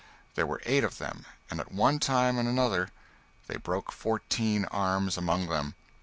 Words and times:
There 0.33 0.47
were 0.47 0.63
eight 0.65 0.83
of 0.83 0.97
them, 0.97 1.27
and 1.51 1.59
at 1.59 1.71
one 1.71 1.99
time 1.99 2.39
and 2.39 2.49
another 2.49 2.89
they 3.45 3.57
broke 3.57 3.91
fourteen 3.91 4.65
arms 4.65 5.15
among 5.15 5.45
them. 5.45 5.75